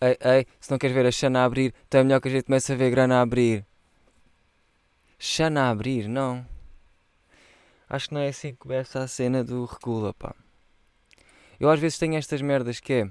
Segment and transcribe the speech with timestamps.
[0.00, 2.44] ei, ei, se não queres ver a Xana abrir, então é melhor que a gente
[2.44, 3.64] comece a ver grana a abrir.
[5.18, 6.46] Xana a abrir, não.
[7.88, 10.34] Acho que não é assim que começa a cena do regula, pá.
[11.58, 13.10] Eu às vezes tenho estas merdas que é.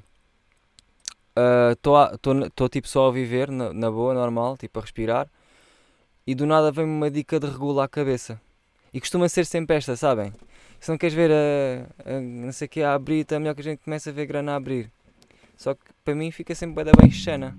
[1.71, 5.29] Estou uh, tipo só a viver, na, na, boa, normal, tipo a respirar,
[6.25, 8.41] e do nada vem-me uma dica de regula a cabeça.
[8.93, 10.33] E costuma ser sempre esta, sabem?
[10.79, 13.61] Se não queres ver a, a não sei que a abrir, então é melhor que
[13.61, 14.91] a gente comece a ver grana a abrir.
[15.59, 17.53] Só que para mim fica sempre bem, xana.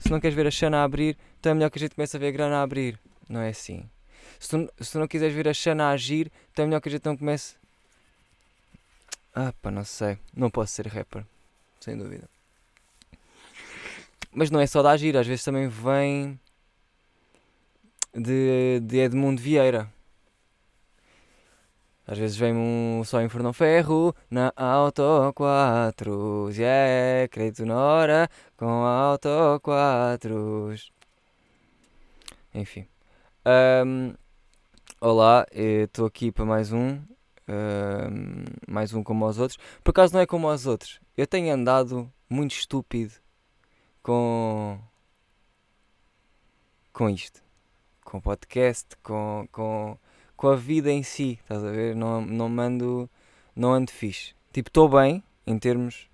[0.00, 2.20] Se não queres ver a xana abrir, então é melhor que a gente comece a
[2.20, 2.98] ver a grana a abrir.
[3.28, 3.88] Não é assim.
[4.40, 6.92] Se tu, se tu não quiseres ver a xana agir, então é melhor que a
[6.92, 7.54] gente não comece.
[9.32, 10.18] Ah, pá, não sei.
[10.36, 11.24] Não posso ser rapper.
[11.80, 12.28] Sem dúvida.
[14.32, 16.38] Mas não é só da agir, às vezes também vem
[18.12, 19.88] de, de Edmundo Vieira.
[22.14, 25.02] Às vezes vem um só em Fernão Ferro na Auto
[25.34, 26.48] 4.
[26.52, 29.28] Yeah, crédito na hora com Auto
[29.60, 30.76] 4.
[32.54, 32.86] Enfim.
[33.84, 34.14] Um,
[35.00, 37.02] olá, estou aqui para mais um.
[37.48, 39.58] Um, mais um como os outros.
[39.82, 41.00] Por acaso não é como os outros.
[41.16, 43.14] Eu tenho andado muito estúpido
[44.04, 44.78] com.
[46.92, 47.42] com isto.
[48.04, 49.48] Com podcast, com.
[49.50, 49.98] com
[50.36, 51.94] com a vida em si, estás a ver?
[51.94, 53.08] Não, não mando,
[53.54, 54.34] não ando fixe.
[54.52, 56.08] Tipo, estou bem em termos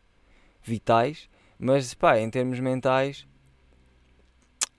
[0.62, 3.26] vitais, mas pá, em termos mentais,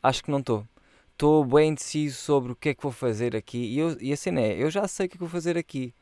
[0.01, 0.67] acho que não estou.
[1.11, 3.59] Estou bem indeciso sobre o que é que vou fazer aqui.
[3.59, 5.57] E, eu, e a cena é, eu já sei o que é que vou fazer
[5.57, 5.93] aqui.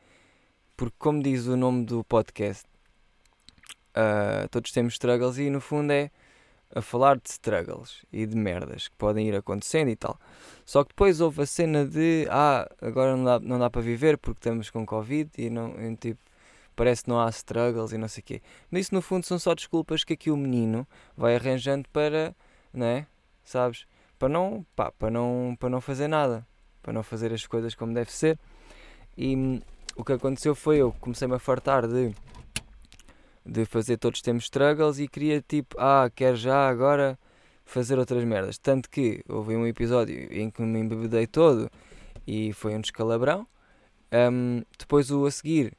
[0.76, 2.64] Porque, como diz o nome do podcast,
[3.90, 6.10] uh, todos temos struggles e no fundo é
[6.74, 10.18] a falar de struggles e de merdas que podem ir acontecendo e tal.
[10.64, 14.16] Só que depois houve a cena de ah, agora não dá, não dá para viver
[14.18, 16.20] porque estamos com Covid e não e, tipo,
[16.76, 18.42] parece que não há struggles e não sei o quê.
[18.70, 22.34] Mas isso no fundo são só desculpas que aqui o menino vai arranjando para,
[22.72, 23.06] né?
[23.44, 23.86] Sabes?
[24.18, 26.46] Para não, pá, para não, para não fazer nada,
[26.82, 28.38] para não fazer as coisas como deve ser.
[29.16, 29.60] E hum,
[29.96, 32.14] o que aconteceu foi eu comecei-me a fartar de
[33.50, 37.18] de fazer todos temos struggles e queria tipo, ah, quero já agora
[37.64, 38.58] fazer outras merdas.
[38.58, 41.68] Tanto que houve um episódio em que me embebedei todo
[42.26, 43.46] e foi um descalabrão.
[44.12, 45.76] Um, depois o a seguir,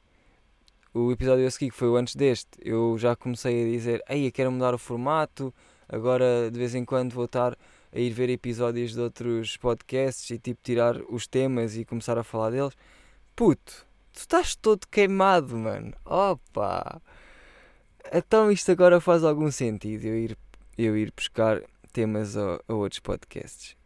[0.92, 4.26] o episódio a seguir, que foi o antes deste, eu já comecei a dizer, ei,
[4.26, 5.52] eu quero mudar o formato,
[5.88, 7.56] agora de vez em quando vou estar
[7.94, 12.24] a ir ver episódios de outros podcasts e tipo tirar os temas e começar a
[12.24, 12.74] falar deles.
[13.34, 15.94] Puto, tu estás todo queimado, mano.
[16.04, 17.00] Opa!
[18.10, 20.38] Então isto agora faz algum sentido eu ir,
[20.78, 21.60] eu ir buscar
[21.92, 23.76] temas a, a outros podcasts.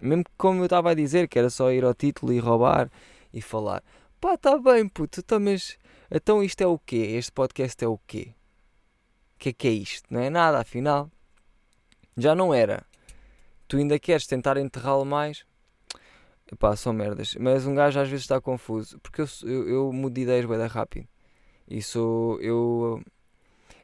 [0.00, 2.90] Mesmo que, como eu estava a dizer, que era só ir ao título e roubar
[3.32, 3.82] e falar.
[4.20, 5.78] Pá, tá bem, puto, então, mas
[6.10, 6.96] então isto é o quê?
[6.96, 8.34] Este podcast é o quê?
[9.36, 10.06] O que é que é isto?
[10.10, 11.10] Não é nada, afinal.
[12.16, 12.84] Já não era.
[13.66, 15.44] Tu ainda queres tentar enterrá-lo mais?
[16.58, 17.34] Pá, são merdas.
[17.38, 18.98] Mas um gajo às vezes está confuso.
[19.00, 21.08] Porque eu, eu, eu mudo de ideias bem rápido.
[21.82, 22.40] Sou.
[22.40, 23.02] Eu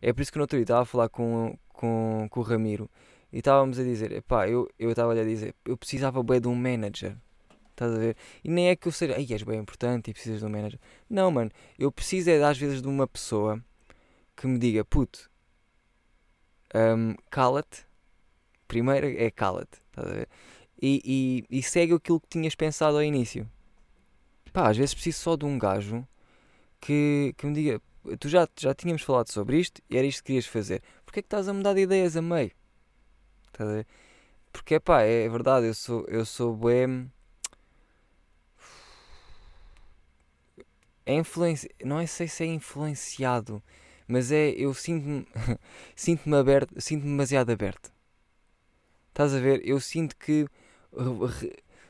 [0.00, 2.90] é por isso que no outro dia estava a falar com, com, com o Ramiro
[3.32, 7.16] e estávamos a dizer, pá, eu estava-lhe a dizer, eu precisava bem de um manager.
[7.70, 8.16] Estás a ver?
[8.44, 10.78] E nem é que eu seja, ai, és bem importante e precisas de um manager.
[11.08, 13.62] Não, mano, eu preciso é às vezes de uma pessoa
[14.36, 15.30] que me diga, puto,
[16.74, 17.86] um, cala-te.
[18.68, 20.28] Primeiro é cala-te, estás a ver?
[20.80, 23.48] E, e, e segue aquilo que tinhas pensado ao início.
[24.52, 26.06] Pá, às vezes preciso só de um gajo
[26.80, 27.80] que, que me diga,
[28.18, 30.82] tu já, já tínhamos falado sobre isto e era isto que querias fazer.
[31.04, 32.50] Porquê é que estás a mudar de ideias a meio?
[33.46, 33.84] Estás a
[34.52, 37.10] Porque, pá, é verdade, eu sou, eu sou bem...
[41.04, 41.68] É influenci...
[41.84, 43.62] Não é sei se é influenciado,
[44.06, 44.50] mas é...
[44.50, 45.26] Eu sinto-me...
[45.96, 46.80] sinto-me aberto...
[46.80, 47.92] Sinto-me demasiado aberto.
[49.08, 49.66] Estás a ver?
[49.66, 50.46] Eu sinto que...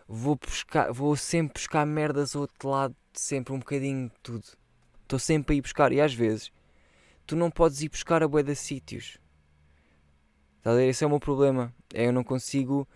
[0.08, 0.92] Vou buscar...
[0.92, 4.59] Vou sempre buscar merdas ao outro lado, sempre um bocadinho de tudo.
[5.10, 5.90] Estou sempre a ir buscar.
[5.90, 6.52] E às vezes
[7.26, 9.18] tu não podes ir buscar a bué de sítios.
[10.62, 11.74] Tá Esse é o meu problema.
[11.92, 12.86] É eu não consigo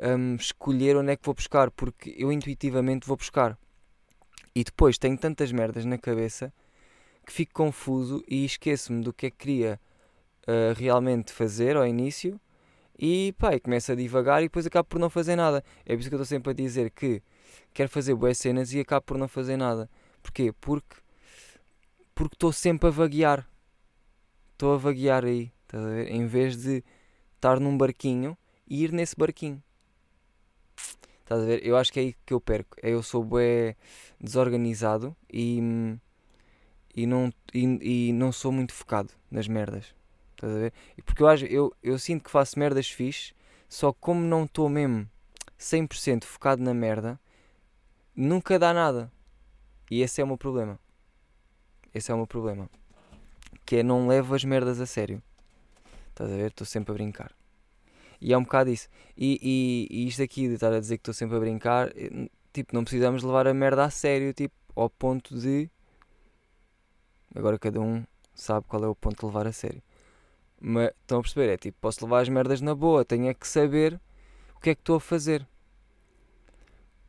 [0.00, 3.58] um, escolher onde é que vou buscar porque eu intuitivamente vou buscar.
[4.54, 6.54] E depois tenho tantas merdas na cabeça
[7.26, 9.80] que fico confuso e esqueço-me do que é que queria
[10.46, 12.40] uh, realmente fazer ao início
[12.96, 15.64] e pá, e começo a divagar e depois acabo por não fazer nada.
[15.84, 17.20] É por isso que eu estou sempre a dizer que
[17.74, 19.90] quero fazer boas cenas e acabo por não fazer nada.
[20.22, 20.52] Porquê?
[20.60, 21.07] Porque
[22.18, 23.48] porque estou sempre a vaguear.
[24.52, 26.10] Estou a vaguear aí, estás a ver?
[26.10, 26.82] Em vez de
[27.36, 28.36] estar num barquinho
[28.66, 29.62] e ir nesse barquinho.
[31.20, 31.64] Estás a ver?
[31.64, 32.76] Eu acho que é aí que eu perco.
[32.82, 33.76] É eu sou bem
[34.20, 35.60] desorganizado e,
[36.92, 39.94] e, não, e, e não sou muito focado nas merdas.
[40.34, 40.72] Estás a ver?
[41.04, 43.32] Porque eu, eu, eu sinto que faço merdas fixe,
[43.68, 45.08] só que como não estou mesmo
[45.56, 47.20] 100% focado na merda,
[48.16, 49.08] nunca dá nada.
[49.88, 50.80] E esse é o meu problema.
[51.94, 52.68] Esse é o meu problema.
[53.64, 55.22] Que é não levo as merdas a sério.
[56.10, 56.48] Estás a ver?
[56.48, 57.32] Estou sempre a brincar.
[58.20, 58.88] E é um bocado isso.
[59.16, 59.38] E,
[59.90, 62.74] e, e isto aqui de estar a dizer que estou sempre a brincar, eh, tipo,
[62.74, 65.70] não precisamos levar a merda a sério, tipo, ao ponto de.
[67.34, 68.04] Agora cada um
[68.34, 69.82] sabe qual é o ponto de levar a sério.
[70.60, 71.52] Mas estão a perceber?
[71.52, 74.00] É tipo, posso levar as merdas na boa, tenho é que saber
[74.56, 75.46] o que é que estou a fazer.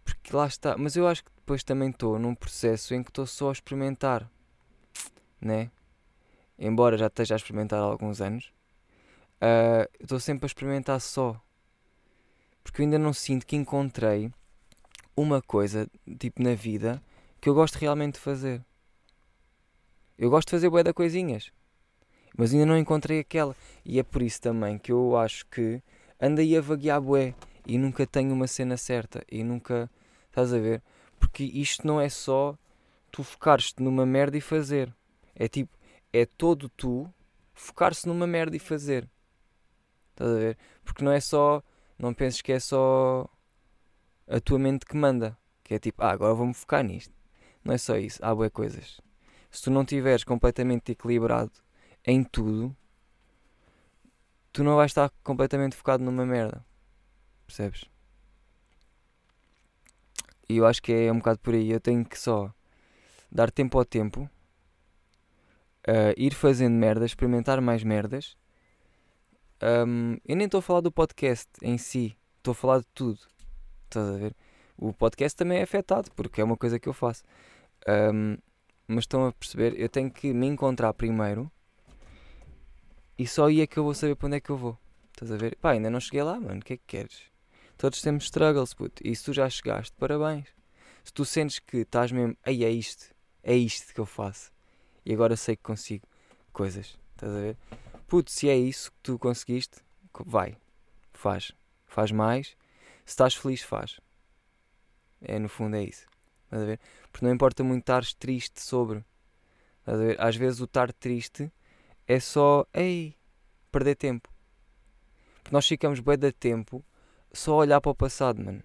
[0.04, 0.78] Porque lá está.
[0.78, 4.30] Mas eu acho que depois também estou num processo em que estou só a experimentar,
[5.42, 5.72] né?
[6.58, 8.52] Embora já esteja a experimentar há alguns anos,
[9.42, 11.40] ah, estou sempre a experimentar só.
[12.64, 14.32] Porque eu ainda não sinto que encontrei
[15.16, 15.90] uma coisa,
[16.20, 17.02] tipo, na vida
[17.42, 18.64] que eu gosto realmente de fazer.
[20.18, 21.52] Eu gosto de fazer bué de coisinhas.
[22.38, 23.56] Mas ainda não encontrei aquela.
[23.86, 25.82] E é por isso também que eu acho que
[26.20, 27.34] ando aí a vaguear bué.
[27.66, 29.24] E nunca tenho uma cena certa.
[29.32, 29.90] E nunca...
[30.28, 30.84] Estás a ver?
[31.20, 32.58] Porque isto não é só
[33.12, 34.94] tu focares-te numa merda e fazer.
[35.40, 35.76] É tipo...
[36.14, 37.12] É todo tu
[37.54, 39.10] focar-se numa merda e fazer.
[40.12, 40.58] Estás a ver?
[40.84, 41.64] Porque não é só...
[41.98, 43.28] Não penses que é só
[44.28, 45.38] a tua mente que manda.
[45.64, 47.14] Que é tipo, ah, agora vou-me focar nisto.
[47.64, 48.24] Não é só isso.
[48.24, 49.02] Há boas coisas.
[49.50, 51.52] Se tu não estiveres completamente equilibrado
[52.06, 52.76] em tudo,
[54.52, 56.66] tu não vais estar completamente focado numa merda.
[57.46, 57.86] Percebes?
[60.48, 61.70] E eu acho que é um bocado por aí.
[61.70, 62.54] Eu tenho que só
[63.32, 64.30] dar tempo ao tempo,
[65.90, 68.38] uh, ir fazendo merdas, experimentar mais merdas.
[69.62, 73.20] Um, eu nem estou a falar do podcast em si, estou a falar de tudo.
[73.86, 74.36] Estás a ver?
[74.78, 77.24] O podcast também é afetado, porque é uma coisa que eu faço.
[78.14, 78.38] Um,
[78.88, 79.80] mas estão a perceber?
[79.80, 81.52] Eu tenho que me encontrar primeiro
[83.18, 84.78] e só aí é que eu vou saber para onde é que eu vou.
[85.12, 85.58] Estás a ver?
[85.58, 86.62] Pá, ainda não cheguei lá, mano.
[86.62, 87.24] O que é que queres?
[87.78, 89.02] Todos temos struggles, puto.
[89.06, 90.48] E se tu já chegaste, parabéns.
[91.04, 93.14] Se tu sentes que estás mesmo, aí é isto,
[93.44, 94.52] é isto que eu faço.
[95.10, 96.06] E agora sei que consigo
[96.54, 96.96] coisas.
[97.16, 97.58] Estás a ver?
[98.08, 99.80] Puto, se é isso que tu conseguiste,
[100.24, 100.56] vai.
[101.14, 101.52] Faz.
[101.88, 102.50] Faz mais.
[103.06, 104.00] Se estás feliz, faz.
[105.20, 106.06] É, no fundo é isso.
[106.44, 106.80] Estás a ver?
[107.12, 109.04] Porque não importa muito estares triste sobre.
[109.80, 110.22] Estás a ver?
[110.22, 111.52] Às vezes o estar triste
[112.06, 113.16] é só, ei,
[113.72, 114.30] perder tempo.
[115.42, 116.86] Porque nós ficamos bem de tempo
[117.34, 118.62] só a olhar para o passado, mano.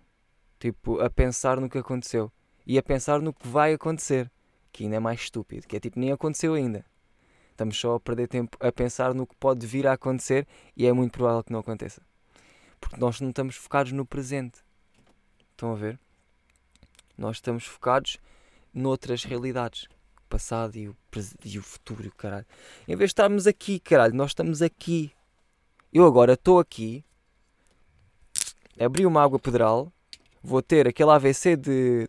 [0.58, 2.30] Tipo, a pensar no que aconteceu.
[2.66, 4.30] E a pensar no que vai acontecer.
[4.74, 5.68] Que ainda é mais estúpido.
[5.68, 6.84] Que é tipo, nem aconteceu ainda.
[7.52, 10.44] Estamos só a perder tempo a pensar no que pode vir a acontecer
[10.76, 12.02] e é muito provável que não aconteça.
[12.80, 14.58] Porque nós não estamos focados no presente.
[15.52, 15.96] Estão a ver?
[17.16, 18.18] Nós estamos focados
[18.74, 19.84] noutras realidades.
[20.18, 20.96] O passado e o,
[21.44, 22.46] e o futuro, caralho.
[22.88, 25.12] Em vez de estarmos aqui, caralho, nós estamos aqui.
[25.92, 27.04] Eu agora estou aqui.
[28.76, 29.92] Abri uma água pedral.
[30.42, 32.08] Vou ter aquele AVC de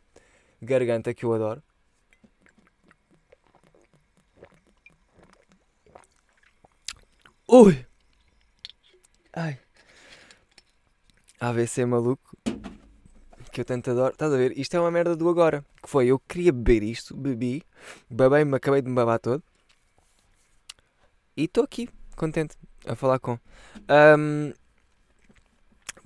[0.59, 1.61] garganta que eu adoro.
[7.47, 7.85] Ui!
[9.33, 9.59] Ai!
[11.39, 12.35] AVC maluco
[13.55, 14.11] que eu tanto adoro.
[14.11, 14.57] Estás a ver?
[14.57, 15.63] Isto é uma merda do agora.
[15.81, 17.63] Que foi, eu queria beber isto, bebi,
[18.09, 19.41] babei-me, acabei de me babar todo.
[21.37, 21.87] E estou aqui,
[22.17, 23.39] contente, a falar com.
[24.17, 24.51] Um,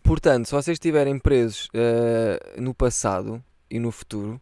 [0.03, 4.39] portanto, se vocês estiverem presos uh, no passado e no futuro,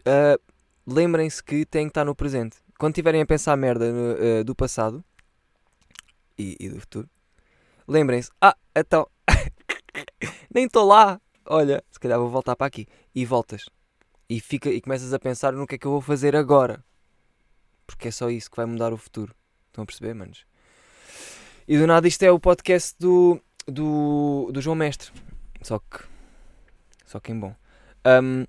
[0.00, 0.40] uh,
[0.86, 2.56] lembrem-se que têm que estar no presente.
[2.78, 5.04] Quando estiverem a pensar merda no, uh, do passado
[6.40, 7.08] e, e do futuro,
[7.86, 9.08] lembrem-se: ah, então,
[10.52, 11.20] nem estou lá
[11.50, 12.86] olha, se calhar vou voltar para aqui.
[13.14, 13.68] E voltas.
[14.28, 16.82] E, fica, e começas a pensar no que é que eu vou fazer agora.
[17.86, 19.34] Porque é só isso que vai mudar o futuro.
[19.66, 20.46] Estão a perceber, manos?
[21.66, 25.10] E do nada isto é o podcast do, do, do João Mestre.
[25.60, 26.04] Só que.
[27.04, 27.54] Só que em bom.
[28.06, 28.46] Um,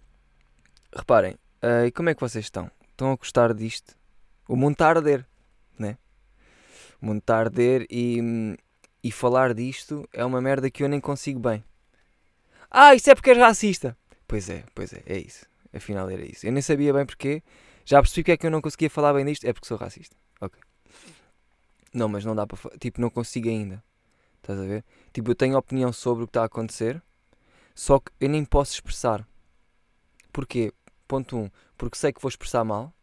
[0.95, 1.33] reparem,
[1.63, 2.69] uh, e como é que vocês estão?
[2.91, 3.97] Estão a gostar disto?
[4.47, 5.25] O mundo está a arder,
[7.05, 8.57] mundo está arder e,
[9.03, 11.63] e falar disto é uma merda que eu nem consigo bem.
[12.69, 13.97] Ah, isso é porque és racista.
[14.27, 15.45] Pois é, pois é, é isso.
[15.73, 16.45] Afinal era isso.
[16.45, 17.43] Eu nem sabia bem porquê.
[17.85, 19.45] Já percebi que é que eu não conseguia falar bem disto.
[19.45, 20.15] É porque sou racista.
[20.39, 20.59] Ok.
[21.93, 22.57] Não, mas não dá para.
[22.77, 23.83] Tipo, não consigo ainda.
[24.37, 24.83] Estás a ver?
[25.13, 27.01] Tipo, eu tenho opinião sobre o que está a acontecer.
[27.75, 29.27] Só que eu nem posso expressar.
[30.31, 30.73] Porquê?
[31.07, 31.39] Ponto 1.
[31.41, 32.93] Um, porque sei que vou expressar mal.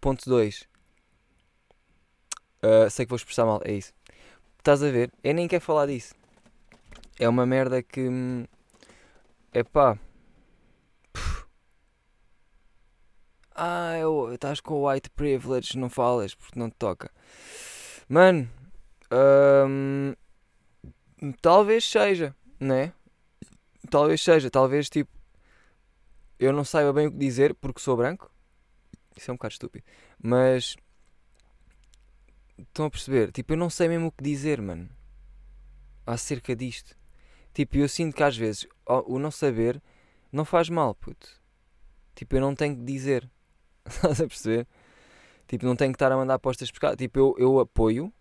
[0.00, 0.68] Ponto 2.
[2.64, 3.60] Ah, sei que vou expressar mal.
[3.64, 3.92] É isso.
[4.58, 5.12] Estás a ver?
[5.22, 6.14] Eu nem quero falar disso.
[7.18, 8.00] É uma merda que.
[8.08, 8.46] Hum,
[9.52, 9.98] Epá.
[13.54, 17.10] Ah, eu, estás com o white privilege, não falas porque não te toca.
[18.08, 18.48] Mano,
[19.68, 20.14] hum,
[21.40, 22.92] talvez seja, né?
[23.90, 25.10] Talvez seja, talvez tipo.
[26.38, 28.30] Eu não saiba bem o que dizer porque sou branco.
[29.16, 29.84] Isso é um bocado estúpido.
[30.22, 30.76] Mas.
[32.58, 33.32] Estão a perceber?
[33.32, 34.88] Tipo, eu não sei mesmo o que dizer, mano.
[36.06, 36.96] Acerca disto.
[37.52, 39.82] Tipo, eu sinto que às vezes o não saber
[40.32, 41.28] não faz mal, puto.
[42.14, 43.30] Tipo, eu não tenho que dizer.
[43.86, 44.66] Estás a perceber?
[45.46, 46.96] Tipo, não tenho que estar a mandar apostas pescar.
[46.96, 48.12] Tipo, eu, eu apoio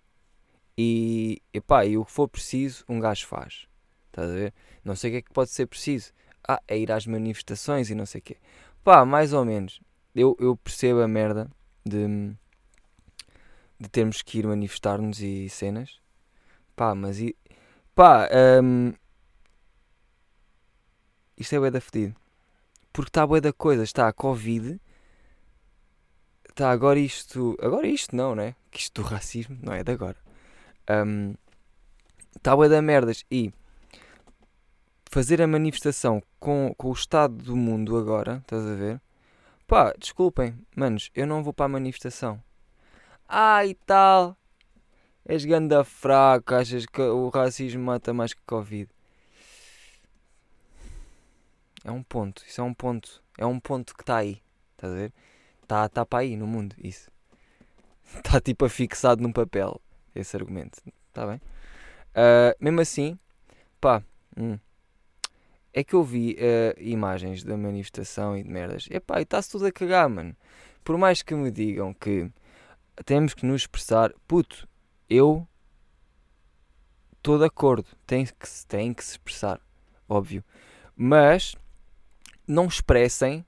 [0.77, 3.67] e, epá, e o que for preciso, um gajo faz.
[4.07, 4.53] Estás a ver?
[4.83, 6.11] Não sei o que é que pode ser preciso.
[6.47, 8.37] Ah, é ir às manifestações e não sei o quê.
[8.83, 9.79] Pá, mais ou menos.
[10.13, 11.49] Eu, eu percebo a merda
[11.85, 12.35] de,
[13.79, 15.99] de termos que ir manifestar-nos e cenas.
[16.75, 17.35] Pá, mas e.
[17.95, 18.27] Pá,
[18.63, 18.93] um,
[21.37, 22.15] isto é bué da fedido.
[22.91, 23.83] Porque está bué da coisa.
[23.83, 24.79] Está a Covid.
[26.49, 27.57] Está agora isto.
[27.61, 28.55] Agora isto não, né?
[28.71, 30.17] Que isto do racismo não é de agora.
[30.89, 31.35] Um,
[32.35, 33.23] está bué da merdas.
[33.29, 33.53] E
[35.13, 38.99] fazer a manifestação com, com o estado do mundo agora, estás a ver?
[39.67, 42.41] Pá, desculpem, manos, eu não vou para a manifestação.
[43.29, 44.37] E tal.
[45.25, 48.89] És ganda fraco, achas que o racismo mata mais que Covid.
[51.83, 53.21] É um ponto, isso é um ponto.
[53.37, 54.41] É um ponto que está aí.
[54.71, 55.13] Estás a ver?
[55.61, 57.09] Está tá para aí no mundo, isso.
[58.15, 59.81] Está tipo afixado num papel,
[60.13, 60.81] esse argumento.
[61.07, 61.37] Está bem?
[62.15, 63.17] Uh, mesmo assim,
[63.79, 64.03] pá,
[64.37, 64.57] hum,
[65.73, 68.87] é que eu vi uh, imagens da manifestação e de merdas.
[68.91, 70.35] Epá, e está-se tudo a cagar, mano.
[70.83, 72.29] Por mais que me digam que
[73.05, 74.67] temos que nos expressar, puto,
[75.09, 75.47] eu
[77.17, 77.87] estou de acordo.
[78.05, 79.59] Tem que, tem que se expressar,
[80.07, 80.43] óbvio.
[80.95, 81.55] Mas
[82.47, 83.45] não expressem,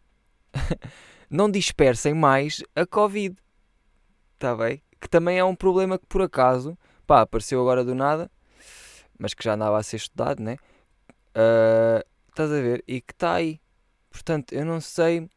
[1.29, 3.37] não dispersem mais a Covid.
[4.33, 4.81] Está bem?
[4.99, 8.31] Que também é um problema que por acaso, pá, apareceu agora do nada,
[9.17, 10.57] mas que já andava a ser estudado, né?
[11.35, 12.83] Uh, estás a ver?
[12.87, 13.59] E que está aí.
[14.09, 15.29] Portanto, eu não sei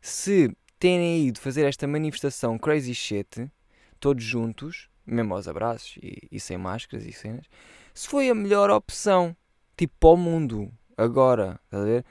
[0.00, 3.50] se terem ido fazer esta manifestação crazy shit,
[3.98, 7.46] todos juntos, mesmo aos abraços e, e sem máscaras e cenas,
[7.94, 9.36] se foi a melhor opção,
[9.76, 12.04] tipo, para o mundo, agora, estás a ver?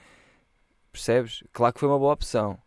[0.92, 1.44] Percebes?
[1.54, 2.58] Claro que foi uma boa opção.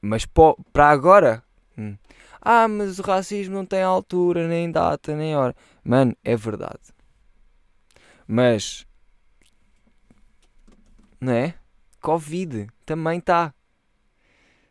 [0.00, 1.42] Mas para agora.
[1.76, 1.96] Hum.
[2.40, 5.54] Ah, mas o racismo não tem altura, nem data, nem hora.
[5.82, 6.94] Mano, é verdade.
[8.26, 8.86] Mas.
[11.20, 11.54] Não é?
[12.00, 13.52] Covid também está.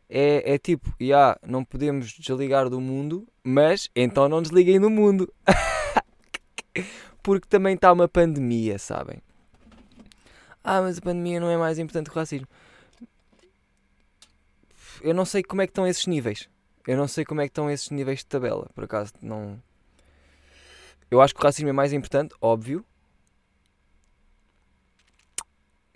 [0.10, 4.90] É, é tipo, já, yeah, não podemos desligar do mundo, mas então não desliguem do
[4.90, 5.34] mundo.
[7.24, 9.22] Porque também está uma pandemia, sabem?
[10.64, 12.48] Ah, mas a pandemia não é mais importante que o racismo.
[15.02, 16.48] Eu não sei como é que estão esses níveis.
[16.88, 18.70] Eu não sei como é que estão esses níveis de tabela.
[18.76, 19.62] Por acaso, não.
[21.10, 22.86] Eu acho que o racismo é mais importante, óbvio.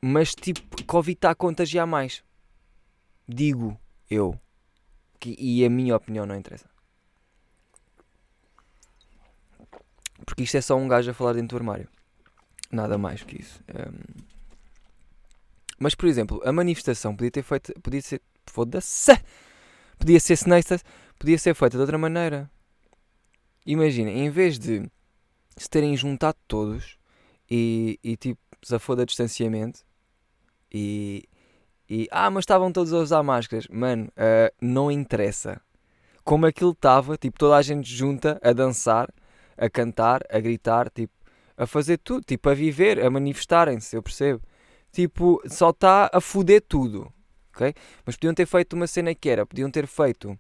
[0.02, 2.24] Mas, tipo, Covid está a contagiar mais.
[3.28, 4.40] Digo eu.
[5.20, 6.70] Que, e a minha opinião não interessa.
[10.26, 11.88] Porque isto é só um gajo a falar dentro do armário.
[12.72, 13.62] Nada mais que isso.
[13.70, 14.24] Um...
[15.80, 17.74] Mas, por exemplo, a manifestação podia ter feito.
[17.82, 18.22] Podia ser.
[18.46, 19.12] Foda-se!
[20.00, 20.80] Podia ser senesta,
[21.20, 22.50] podia ser feita de outra maneira.
[23.66, 24.90] Imagina, em vez de
[25.58, 26.98] se terem juntado todos
[27.52, 29.84] e, e tipo, desafoda distanciamento
[30.72, 31.28] e,
[31.90, 32.08] e.
[32.12, 33.68] Ah, mas estavam todos a usar máscaras.
[33.68, 35.60] Mano, uh, não interessa.
[36.24, 39.10] Como aquilo estava, tipo, toda a gente junta a dançar,
[39.58, 41.14] a cantar, a gritar, tipo,
[41.58, 44.42] a fazer tudo, tipo, a viver, a manifestarem-se, eu percebo
[44.92, 47.12] tipo, só está a foder tudo.
[47.54, 47.74] ok?
[48.06, 50.38] Mas podiam ter feito uma cena que era, podiam ter feito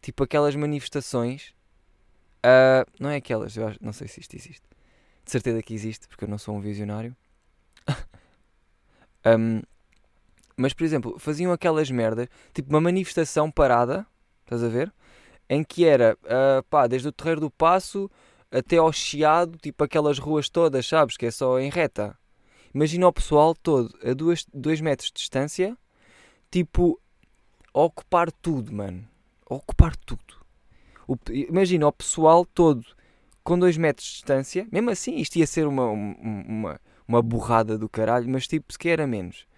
[0.00, 1.54] tipo aquelas manifestações.
[2.38, 4.62] Uh, não é aquelas, eu acho, não sei se isto existe.
[5.24, 7.14] De certeza que existe, porque eu não sou um visionário.
[9.26, 9.62] um,
[10.60, 14.06] mas, por exemplo, faziam aquelas merdas, tipo uma manifestação parada,
[14.42, 14.92] estás a ver?
[15.48, 18.10] Em que era, uh, pá, desde o Terreiro do Passo
[18.50, 21.16] até ao Chiado, tipo aquelas ruas todas, sabes?
[21.16, 22.14] Que é só em reta.
[22.74, 25.74] Imagina o pessoal todo a 2 metros de distância,
[26.50, 27.00] tipo,
[27.72, 29.08] ocupar tudo, mano.
[29.48, 30.44] Ocupar tudo.
[31.08, 32.84] O, imagina o pessoal todo
[33.42, 37.88] com 2 metros de distância, mesmo assim isto ia ser uma, uma, uma borrada do
[37.88, 39.48] caralho, mas tipo, sequer era menos.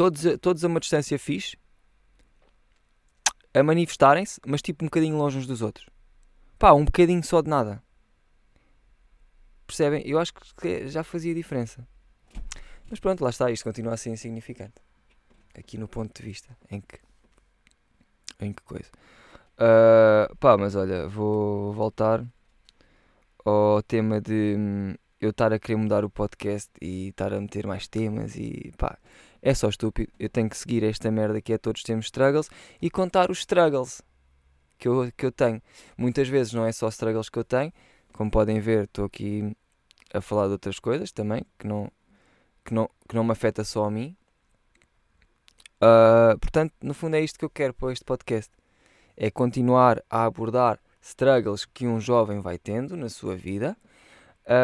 [0.00, 1.58] Todos, todos a uma distância fixe,
[3.52, 5.90] a manifestarem-se, mas tipo um bocadinho longe uns dos outros.
[6.58, 7.82] Pá, um bocadinho só de nada.
[9.66, 10.02] Percebem?
[10.08, 11.86] Eu acho que já fazia diferença.
[12.88, 14.72] Mas pronto, lá está, isto continua a ser insignificante.
[15.54, 16.98] Aqui no ponto de vista em que.
[18.40, 18.90] Em que coisa.
[19.58, 22.24] Uh, pá, mas olha, vou voltar
[23.44, 27.66] ao tema de hum, eu estar a querer mudar o podcast e estar a meter
[27.66, 28.96] mais temas e pá,
[29.42, 30.12] é só estúpido.
[30.18, 32.48] Eu tenho que seguir esta merda que é todos temos struggles
[32.80, 34.02] e contar os struggles
[34.78, 35.62] que eu, que eu tenho.
[35.96, 37.72] Muitas vezes não é só struggles que eu tenho,
[38.12, 39.56] como podem ver, estou aqui
[40.12, 41.90] a falar de outras coisas também que não,
[42.64, 44.16] que não, que não me afeta só a mim.
[45.76, 48.52] Uh, portanto, no fundo é isto que eu quero para este podcast.
[49.16, 53.76] É continuar a abordar struggles que um jovem vai tendo na sua vida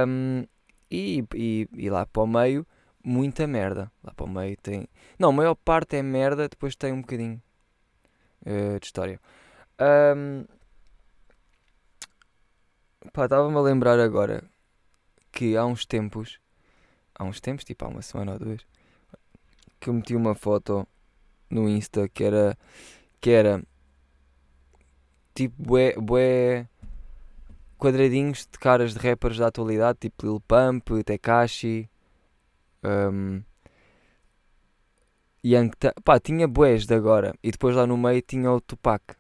[0.07, 0.47] um,
[0.91, 2.67] e, e, e, lá para o meio
[3.07, 3.91] muita merda.
[4.03, 4.89] Lá para o meio tem.
[5.19, 7.41] Não, a maior parte é merda, depois tem um bocadinho
[8.45, 9.21] uh, de história.
[9.81, 10.45] Um,
[13.13, 14.43] pá, estava-me a lembrar agora
[15.31, 16.41] que há uns tempos,
[17.15, 18.67] há uns tempos, tipo há uma semana ou duas,
[19.79, 20.87] que eu meti uma foto
[21.49, 22.59] no Insta que era
[23.21, 23.63] que era
[25.33, 26.67] tipo bué, bué
[27.79, 31.89] quadradinhos de caras de rappers da atualidade, tipo Lil Pump, Tekashi,
[32.85, 33.43] um,
[35.45, 35.71] Young
[36.05, 39.15] pá, tinha bués de agora e depois lá no meio tinha o Tupac.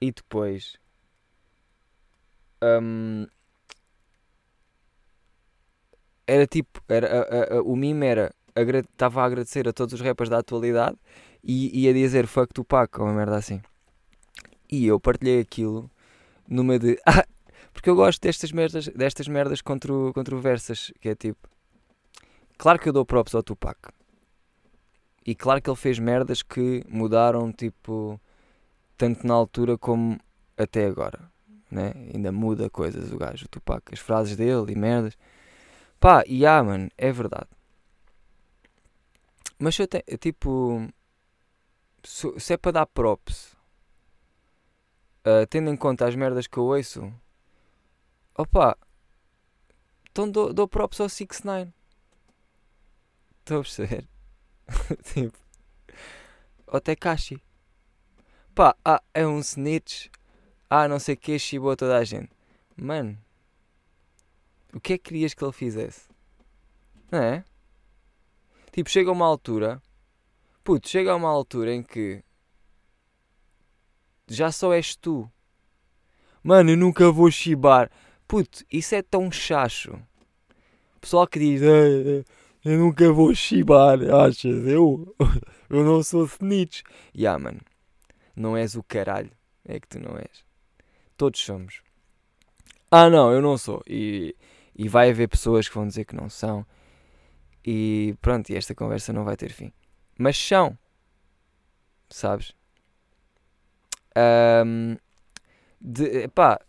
[0.00, 0.78] E depois
[2.62, 3.26] um,
[6.26, 10.28] era tipo, era, a, a, o mime era estava a agradecer a todos os rappers
[10.28, 10.96] da atualidade
[11.42, 13.60] e ia dizer fuck Tupac ou uma merda assim.
[14.70, 15.90] E eu partilhei aquilo
[16.48, 16.98] numa de.
[17.06, 17.24] Ah,
[17.72, 21.48] porque eu gosto destas merdas, destas merdas contro, controversas, que é tipo.
[22.58, 23.78] Claro que eu dou props ao Tupac.
[25.24, 28.20] E claro que ele fez merdas que mudaram, tipo,
[28.96, 30.18] tanto na altura como
[30.56, 31.30] até agora.
[31.70, 31.92] Né?
[32.12, 33.94] Ainda muda coisas o gajo, o Tupac.
[33.94, 35.16] As frases dele e merdas.
[36.00, 37.48] Pá, e ah, mano, é verdade.
[39.56, 40.88] Mas se eu tenho, tipo,
[42.02, 43.56] se é para dar props,
[45.24, 47.12] uh, tendo em conta as merdas que eu ouço,
[48.36, 48.76] opa,
[50.10, 51.77] então dou, dou props ao 6 9
[53.48, 54.06] Estou a perceber?
[55.04, 55.38] tipo,
[56.66, 57.42] ao Tekashi.
[58.54, 60.08] Pá, ah, é um snitch.
[60.68, 62.28] Ah, não sei o que, chibou toda a gente.
[62.76, 63.16] Mano,
[64.74, 66.10] o que é que querias que ele fizesse?
[67.10, 67.42] Não é?
[68.70, 69.80] Tipo, chega uma altura.
[70.62, 72.22] Puto, chega a uma altura em que.
[74.26, 75.26] Já só és tu.
[76.42, 77.90] Mano, eu nunca vou chibar.
[78.26, 79.98] Puto, isso é tão chacho.
[81.00, 81.62] Pessoal que diz.
[82.64, 84.66] Eu nunca vou chibar, achas?
[84.66, 85.14] Eu,
[85.70, 86.82] eu não sou snitch.
[87.14, 87.60] Ya, yeah, mano.
[88.34, 89.30] Não és o caralho.
[89.64, 90.44] É que tu não és.
[91.16, 91.82] Todos somos.
[92.90, 93.82] Ah, não, eu não sou.
[93.86, 94.34] E,
[94.74, 96.64] e vai haver pessoas que vão dizer que não são.
[97.64, 99.72] E pronto, e esta conversa não vai ter fim.
[100.18, 100.76] Mas são.
[102.08, 102.52] Sabes?
[104.16, 104.96] Um,
[105.80, 106.60] de, pá,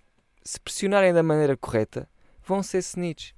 [0.43, 2.09] se pressionarem da maneira correta,
[2.45, 3.31] vão ser snitch.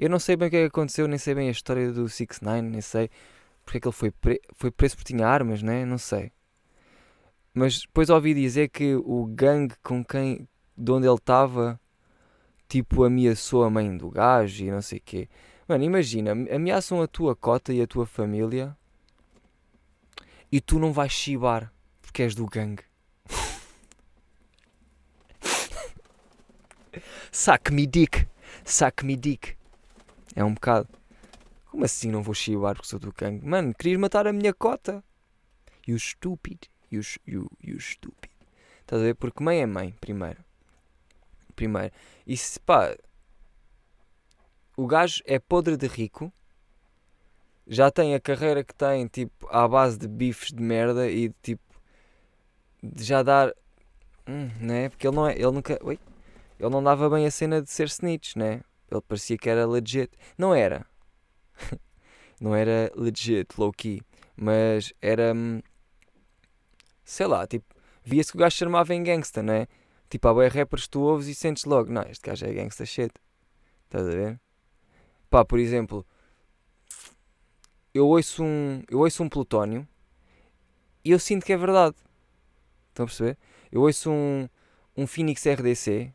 [0.00, 2.08] Eu não sei bem o que é que aconteceu, nem sei bem a história do
[2.08, 3.10] 6 9 nem sei
[3.70, 5.84] porque é que ele foi, pre foi preso porque tinha armas, né?
[5.84, 6.32] Não sei.
[7.54, 11.80] Mas depois ouvi dizer que o gangue com quem, de onde ele estava,
[12.68, 15.28] tipo, ameaçou a mãe do gajo e não sei o quê.
[15.68, 18.76] Mano, imagina, ameaçam a tua cota e a tua família
[20.50, 22.82] e tu não vais chibar porque és do gangue.
[27.30, 28.26] Saque-me dick,
[28.64, 29.59] saque-me dick.
[30.34, 30.88] É um bocado.
[31.70, 33.46] Como assim não vou chibar porque sou do gangue?
[33.46, 35.04] Mano, querias matar a minha cota?
[35.86, 36.68] You stupid.
[36.90, 38.30] You, you, you stupid.
[38.80, 39.14] Estás a ver?
[39.14, 40.44] Porque mãe é mãe, primeiro.
[41.54, 41.92] Primeiro.
[42.26, 42.96] E se pá,
[44.76, 46.32] o gajo é podre de rico,
[47.66, 51.34] já tem a carreira que tem, tipo, à base de bifes de merda e de,
[51.42, 51.80] tipo,
[52.82, 53.54] de já dar,
[54.26, 54.88] hum, né?
[54.88, 56.00] Porque ele não é, ele nunca, ui,
[56.58, 58.62] ele não dava bem a cena de ser snitch, né?
[58.90, 60.86] Ele parecia que era legit, não era,
[62.40, 64.02] não era legit, low key,
[64.36, 65.60] mas era, hum,
[67.04, 69.68] sei lá, tipo, via-se que o gajo chamava em gangsta, né?
[70.08, 73.12] Tipo, há bem rappers tu ouves e sentes logo, não, este gajo é gangsta shit,
[73.84, 74.40] estás a ver?
[75.30, 76.04] Pá, por exemplo,
[77.94, 79.86] eu ouço um, eu ouço um plutónio
[81.04, 81.96] e eu sinto que é verdade.
[82.88, 83.38] Estão a perceber?
[83.70, 84.48] Eu ouço um,
[84.96, 86.12] um Phoenix RDC,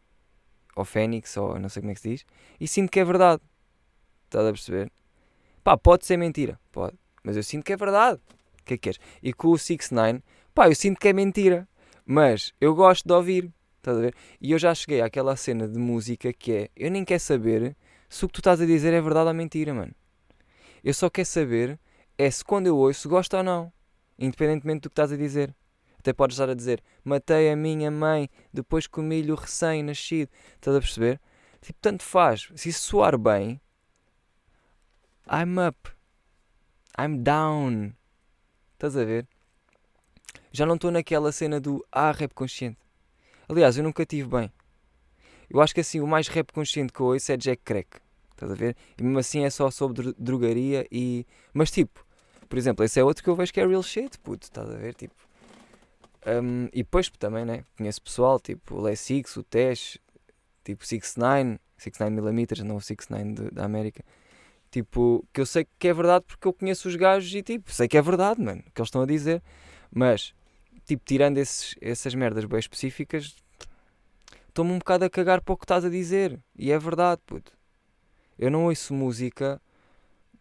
[0.76, 2.26] ou Fênix, ou não sei como é que se diz,
[2.60, 3.42] e sinto que é verdade.
[4.26, 4.92] Estás a perceber?
[5.64, 8.20] Pá, pode ser mentira, pode, mas eu sinto que é verdade.
[8.62, 9.00] O que é que queres?
[9.24, 10.22] E com o 6 9
[10.54, 11.68] pá, eu sinto que é mentira,
[12.06, 13.52] mas eu gosto de ouvir.
[13.78, 14.16] Estás a ver?
[14.42, 17.76] E eu já cheguei àquela cena de música que é, eu nem quero saber
[18.10, 19.94] se o que tu estás a dizer é verdade ou mentira, mano.
[20.84, 21.80] Eu só quero saber
[22.18, 23.72] é se quando eu ouço gosto ou não.
[24.18, 25.54] Independentemente do que estás a dizer.
[26.06, 30.32] Até podes estar a dizer: Matei a minha mãe, depois comi-lhe o recém-nascido.
[30.54, 31.20] Estás a perceber?
[31.60, 32.48] Tipo, tanto faz.
[32.56, 33.60] Se isso soar bem,
[35.28, 35.89] I'm up.
[36.96, 37.94] I'm down.
[38.74, 39.28] Estás a ver?
[40.52, 42.78] Já não estou naquela cena do ah, rap consciente.
[43.50, 44.54] Aliás, eu nunca tive bem.
[45.50, 48.00] Eu acho que assim o mais rap consciente que eu ouço é Jack Crack.
[48.30, 48.78] Estás a ver?
[48.96, 51.26] E mesmo assim é só sobre drogaria e.
[51.52, 52.06] Mas tipo,
[52.48, 54.44] por exemplo, esse é outro que eu vejo que é real shit, puto.
[54.44, 54.94] Estás a ver?
[54.94, 55.15] Tipo.
[56.26, 57.64] Um, e depois também, né?
[57.78, 60.00] Conheço pessoal, tipo o Les Six, o Tesh,
[60.64, 64.04] tipo 69, 69mm, não o 69 da América.
[64.72, 67.88] Tipo, que eu sei que é verdade porque eu conheço os gajos e tipo, sei
[67.88, 69.42] que é verdade, mano, o que eles estão a dizer.
[69.92, 70.34] Mas,
[70.86, 73.36] tipo, tirando esses, essas merdas bem específicas,
[74.50, 76.40] estou-me um bocado a cagar para o que estás a dizer.
[76.58, 77.54] E é verdade, puto.
[78.38, 79.62] Eu não ouço música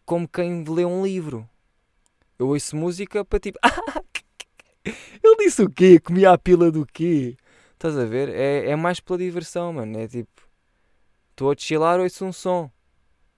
[0.05, 1.49] como quem lê um livro.
[2.39, 3.59] Eu ouço música para tipo.
[5.23, 5.99] Ele disse o quê?
[5.99, 7.37] Comia a pila do quê?
[7.73, 8.29] Estás a ver?
[8.29, 9.99] É, é mais pela diversão, mano.
[9.99, 10.43] É tipo.
[11.31, 12.71] Estou a chilar, ouço um som.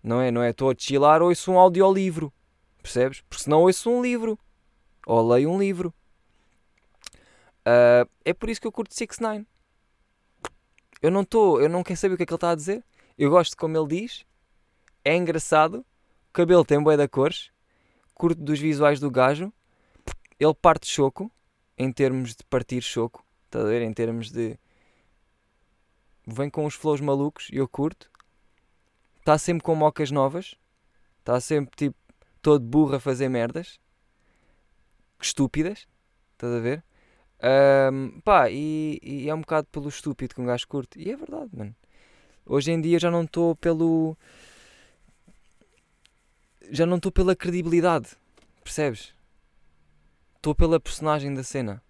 [0.02, 0.30] Não é?
[0.30, 0.50] Não é?
[0.50, 2.32] Estou a chilar, ouço um audiolivro.
[2.82, 3.22] Percebes?
[3.22, 4.38] Porque senão ouço um livro.
[5.06, 5.94] Ou leio um livro.
[7.66, 9.44] Uh, é por isso que eu curto 6 9
[11.02, 12.84] Eu não estou, eu não quero saber o que é que ele está a dizer.
[13.18, 14.24] Eu gosto como ele diz.
[15.04, 15.84] É engraçado.
[16.28, 17.50] O cabelo tem bué da cores.
[18.14, 19.52] Curto dos visuais do gajo.
[20.38, 21.30] Ele parte choco.
[21.78, 23.24] Em termos de partir choco.
[23.44, 23.82] Estás a ver?
[23.82, 24.58] Em termos de.
[26.26, 28.10] Vem com os flows malucos e eu curto.
[29.18, 30.54] Está sempre com mocas novas.
[31.18, 31.96] Está sempre tipo
[32.40, 33.78] todo burro a fazer merdas.
[35.20, 35.86] Estúpidas.
[36.32, 36.84] Estás a ver?
[37.92, 40.98] Um, pá, e, e, é um bocado pelo estúpido que um gajo curte.
[40.98, 41.74] E é verdade, mano.
[42.44, 44.16] Hoje em dia já não estou pelo.
[46.70, 48.16] Já não estou pela credibilidade.
[48.62, 49.15] Percebes?
[50.36, 51.82] Estou pela personagem da cena.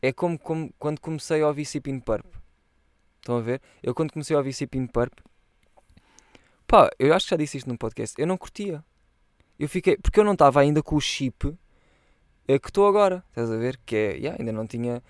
[0.00, 2.26] É como, como quando comecei a ouvir Sipin Purp.
[3.20, 3.60] Estão a ver?
[3.82, 5.12] Eu quando comecei a ouvir Sipin Purp.
[6.66, 8.20] Pá, eu acho que já disse isto num podcast.
[8.20, 8.84] Eu não curtia.
[9.58, 9.96] Eu fiquei.
[9.96, 11.56] Porque eu não estava ainda com o chip
[12.46, 13.78] é que estou agora, estás a ver?
[13.84, 15.02] Que é, yeah, ainda não tinha.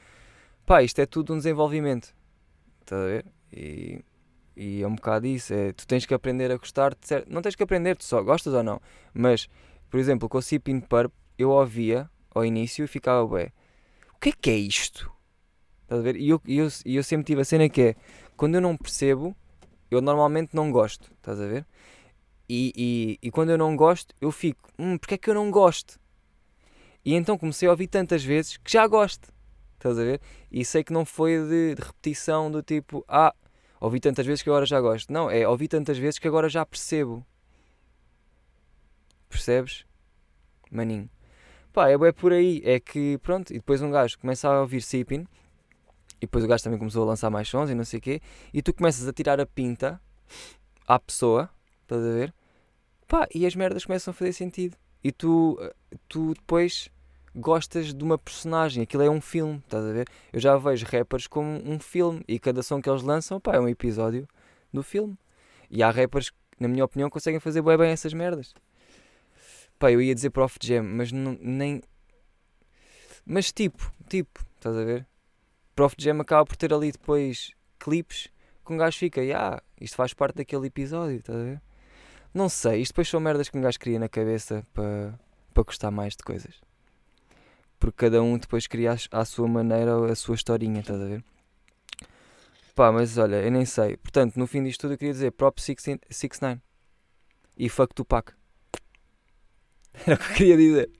[0.67, 2.15] Pá, isto é tudo um desenvolvimento,
[2.81, 3.27] estás a ver?
[3.53, 4.05] E,
[4.57, 5.53] e é um bocado isso.
[5.55, 7.33] É, tu tens que aprender a gostar de certo.
[7.33, 8.81] Não tens que aprender, tu só gostas ou não.
[9.15, 9.49] Mas,
[9.91, 13.53] por exemplo, com o Sipin Purp, eu ouvia ao início e ficava, ué,
[14.15, 15.11] o que é que é isto?
[15.83, 16.17] Estás a ver?
[16.17, 17.97] E eu, eu, eu sempre tive a cena que é,
[18.37, 19.37] quando eu não percebo,
[19.91, 21.67] eu normalmente não gosto, estás a ver?
[22.49, 25.51] E, e, e quando eu não gosto, eu fico, hum, porque é que eu não
[25.51, 26.01] gosto?
[27.05, 29.33] E então comecei a ouvir tantas vezes que já gosto.
[29.75, 30.21] Estás a ver?
[30.51, 33.35] E sei que não foi de, de, repetição do tipo, ah,
[33.81, 35.13] ouvi tantas vezes que agora já gosto.
[35.13, 37.27] Não, é ouvi tantas vezes que agora já percebo.
[39.29, 39.85] Percebes?
[40.71, 41.11] Maninho.
[41.73, 42.63] Pá, é, por aí.
[42.65, 45.27] É que, pronto, e depois um gajo começa a ouvir Sipin,
[46.19, 48.21] e depois o gajo também começou a lançar mais sons e não sei o quê,
[48.53, 50.01] e tu começas a tirar a pinta
[50.87, 51.51] à pessoa,
[51.83, 52.35] estás a ver?
[53.09, 54.77] Pá, e as merdas começam a fazer sentido.
[55.03, 55.59] E tu,
[56.09, 56.89] tu depois
[57.35, 60.07] gostas de uma personagem, aquilo é um filme, estás a ver?
[60.33, 63.61] Eu já vejo rappers como um filme e cada som que eles lançam pá, é
[63.61, 64.29] um episódio
[64.73, 65.19] do filme.
[65.71, 68.55] E há rappers que, na minha opinião, conseguem fazer bem, bem essas merdas.
[69.83, 71.83] Pá, eu ia dizer Prof Jam, mas não, nem.
[73.27, 75.05] Mas tipo, tipo, estás a ver?
[75.75, 78.29] Prof Jam acaba por ter ali depois clipes
[78.65, 81.63] que um gajo fica, ah, yeah, isto faz parte daquele episódio, estás a ver?
[82.33, 85.19] Não sei, isto depois são merdas que um gajo cria na cabeça para,
[85.53, 86.61] para gostar mais de coisas
[87.81, 91.25] porque cada um depois cria à sua maneira a sua historinha, estás a ver?
[92.77, 93.97] Pá, mas olha, eu nem sei.
[93.97, 96.61] Portanto, no fim disto tudo eu queria dizer Prop 69
[97.57, 98.33] e fuck Tupac.
[100.07, 100.91] Era o que eu queria dizer.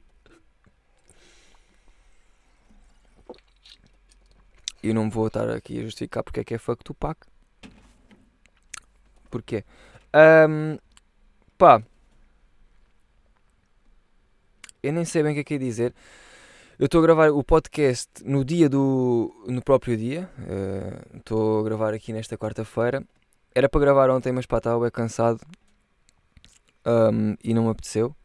[4.83, 7.27] E não vou estar aqui a justificar porque é que é fuck Tupac.
[9.31, 9.65] Porquê?
[10.15, 10.77] Um,
[11.57, 11.83] pá.
[14.83, 15.95] Eu nem sei bem o que é que ia dizer.
[16.79, 19.33] Eu estou a gravar o podcast no dia do.
[19.47, 20.29] no próprio dia.
[20.49, 23.05] Eh, estou uh, a gravar aqui nesta quarta-feira.
[23.55, 25.41] Era para gravar ontem, mas pá, estava bem cansado
[26.85, 28.17] um, e não me apeteceu.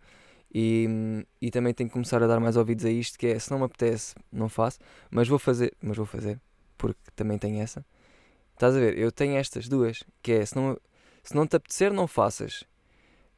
[0.59, 0.87] E,
[1.39, 3.59] e também tenho que começar a dar mais ouvidos a isto, que é se não
[3.59, 4.79] me apetece, não faço,
[5.11, 6.41] mas vou fazer, mas vou fazer,
[6.75, 7.85] porque também tenho essa.
[8.53, 8.97] Estás a ver?
[8.97, 10.75] Eu tenho estas duas, que é se não,
[11.21, 12.63] se não te apetecer, não faças.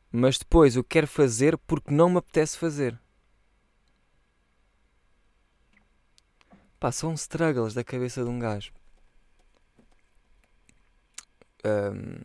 [0.10, 2.98] Mas depois eu quero fazer porque não me apetece fazer.
[6.80, 8.72] Pá, são struggles da cabeça de um gajo.
[11.66, 12.22] Um,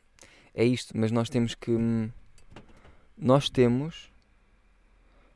[0.55, 1.73] é isto, mas nós temos que.
[3.19, 4.14] Nós temos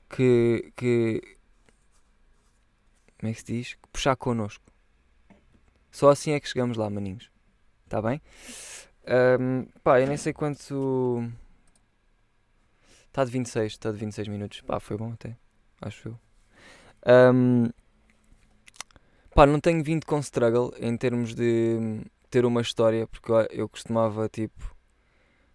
[0.09, 0.73] que.
[0.77, 1.39] que
[3.19, 3.75] como é que se diz?
[3.75, 4.65] Que puxar connosco.
[5.91, 7.31] Só assim é que chegamos lá, maninhos.
[7.85, 8.21] Está bem?
[9.41, 11.25] Um, pá, eu nem sei quanto.
[13.07, 14.61] Está de 26, está de 26 minutos.
[14.61, 15.37] Pá, foi bom até.
[15.81, 17.33] Acho eu.
[17.35, 17.71] Um,
[19.35, 24.29] pá, não tenho vindo com struggle em termos de ter uma história, porque eu, costumava
[24.29, 24.77] tipo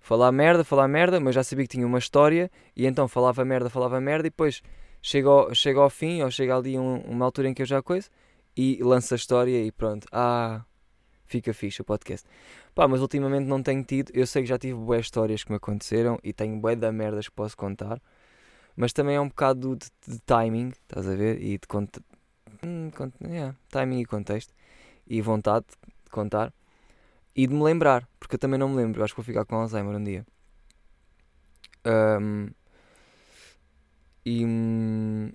[0.04, 3.70] falar merda, falar merda, mas já sabia que tinha uma história e então falava merda,
[3.70, 4.62] falava merda e depois
[5.02, 7.82] chega ao, chega ao fim ou chega ali um, uma altura em que eu já
[7.82, 8.10] coisa
[8.56, 10.06] e lança a história e pronto.
[10.12, 10.66] Ah,
[11.26, 12.28] fica fixe o podcast.
[12.76, 14.12] Pá, mas ultimamente não tenho tido.
[14.14, 17.30] Eu sei que já tive boas histórias que me aconteceram e tenho bué da merdas
[17.30, 18.02] que posso contar.
[18.76, 21.42] Mas também é um bocado de, de timing, estás a ver?
[21.42, 22.02] E de conta,
[22.66, 22.92] hum,
[23.26, 24.54] yeah, timing e contexto.
[25.08, 25.66] E vontade
[26.04, 26.52] de contar.
[27.36, 29.04] E de me lembrar, porque eu também não me lembro.
[29.04, 30.26] Acho que vou ficar com Alzheimer um dia.
[31.86, 32.50] Um,
[34.26, 34.46] e.
[34.46, 35.32] Hum,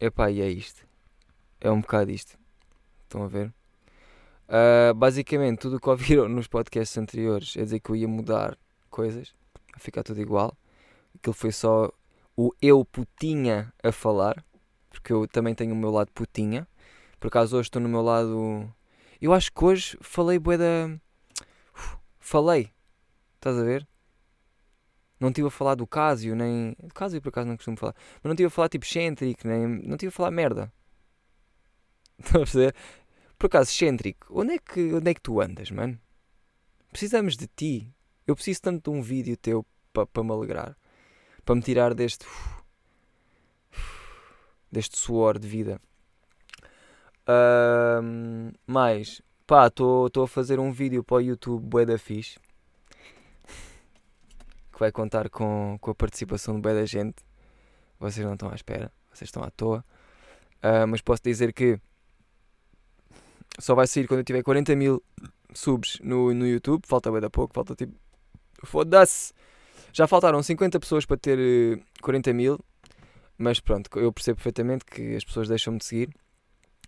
[0.00, 0.86] epá, e é isto.
[1.60, 2.38] É um bocado isto.
[3.04, 3.52] Estão a ver?
[4.48, 8.56] Uh, basicamente, tudo o que ouviram nos podcasts anteriores é dizer que eu ia mudar
[8.90, 9.34] coisas,
[9.76, 10.56] ficar tudo igual.
[11.14, 11.92] Aquilo foi só
[12.36, 14.44] o eu putinha a falar,
[14.90, 16.66] porque eu também tenho o meu lado putinha.
[17.20, 18.72] Por acaso hoje estou no meu lado.
[19.20, 20.98] Eu acho que hoje falei bué da.
[22.28, 22.70] Falei,
[23.36, 23.88] estás a ver?
[25.18, 26.76] Não estive a falar do Casio, nem.
[26.78, 27.94] Do Casio por acaso não costumo falar.
[28.16, 29.66] Mas não estive a falar tipo excêntrico, nem.
[29.66, 30.70] Não estive a falar merda.
[32.20, 32.74] Estás a perceber?
[33.38, 35.98] Por acaso, excêntrico, onde é, que, onde é que tu andas, mano?
[36.90, 37.90] Precisamos de ti.
[38.26, 40.76] Eu preciso tanto de um vídeo teu para pa me alegrar.
[41.46, 42.26] Para me tirar deste.
[44.70, 45.80] deste suor de vida.
[47.26, 52.38] Um, mais, pá, estou a fazer um vídeo para o YouTube Bué da Fixe.
[54.70, 57.24] Que vai contar com, com a participação de Bué da gente.
[57.98, 59.82] Vocês não estão à espera, vocês estão à toa.
[60.58, 61.80] Uh, mas posso dizer que
[63.58, 65.02] só vai sair quando eu tiver 40 mil
[65.54, 66.82] subs no, no YouTube.
[66.86, 67.98] Falta bem da pouco, falta tipo.
[68.64, 69.32] Foda-se!
[69.94, 72.60] Já faltaram 50 pessoas para ter 40 eh, mil,
[73.38, 76.10] mas pronto, eu percebo perfeitamente que as pessoas deixam-me de seguir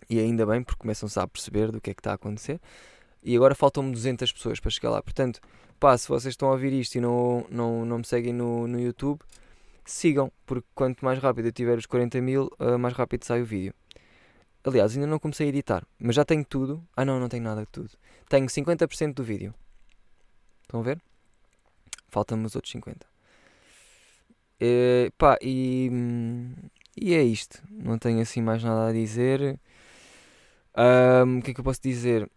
[0.08, 2.60] e ainda bem, porque começam-se a perceber do que é que está a acontecer.
[3.22, 5.02] E agora faltam-me 200 pessoas para chegar lá.
[5.02, 5.40] Portanto,
[5.78, 8.80] pá, se vocês estão a ouvir isto e não, não, não me seguem no, no
[8.80, 9.20] YouTube,
[9.84, 13.44] sigam, porque quanto mais rápido eu tiver os 40 mil, uh, mais rápido sai o
[13.44, 13.74] vídeo.
[14.64, 16.86] Aliás, ainda não comecei a editar, mas já tenho tudo.
[16.96, 17.90] Ah, não, não tenho nada de tudo.
[18.28, 19.54] Tenho 50% do vídeo.
[20.62, 21.00] Estão a ver?
[22.08, 22.96] Faltam-me os outros 50%.
[24.60, 25.90] E, pá, e,
[26.94, 27.62] e é isto.
[27.70, 29.58] Não tenho assim mais nada a dizer.
[30.76, 32.30] Um, o que é que eu posso dizer?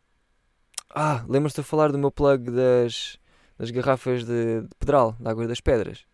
[0.89, 3.17] Ah, lembras-te de falar do meu plug das,
[3.58, 6.06] das garrafas de, de pedral, da água das pedras?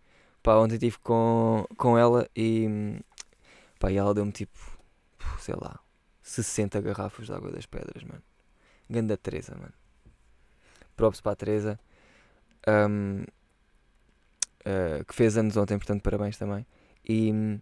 [0.41, 3.01] Pá, ontem estive com, com ela e,
[3.79, 4.57] pá, e ela deu-me tipo,
[5.39, 5.79] sei lá,
[6.21, 8.23] 60 garrafas de água das pedras, mano.
[8.89, 9.73] Ganda Teresa, mano.
[10.95, 11.79] Props para a Teresa.
[12.67, 13.25] Um, uh,
[14.65, 16.65] eh, que fez anos ontem, portanto, parabéns também.
[17.07, 17.59] E um,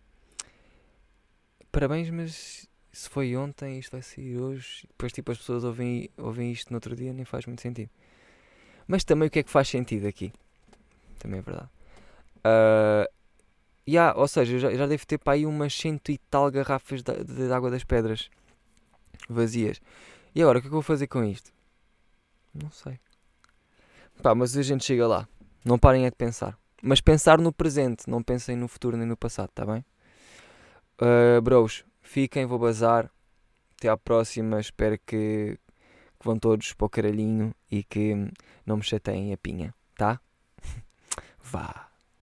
[1.72, 2.68] parabéns, mas
[2.98, 4.88] se foi ontem, isto vai sair hoje.
[4.88, 7.92] Depois, tipo, as pessoas ouvem, ouvem isto no outro dia, nem faz muito sentido.
[8.88, 10.34] Mas também o que é que faz sentido aqui?
[11.20, 11.70] Também é verdade.
[12.38, 13.08] Uh,
[13.88, 17.24] yeah, ou seja, já, já devo ter para aí umas cento e tal garrafas de,
[17.24, 18.32] de água das pedras
[19.30, 19.80] vazias.
[20.34, 21.54] E agora, o que é que eu vou fazer com isto?
[22.52, 23.00] Não sei.
[24.24, 25.28] Pá, mas a gente chega lá.
[25.64, 26.58] Não parem é de pensar.
[26.82, 29.86] Mas pensar no presente, não pensem no futuro nem no passado, tá bem?
[31.00, 33.12] Uh, bros, fiquem, vou bazar.
[33.78, 34.60] Até à próxima.
[34.60, 35.58] Espero que,
[36.20, 38.14] que vão todos para o caralhinho e que
[38.66, 40.20] não me chateiem a pinha, tá?
[41.44, 41.87] Vá.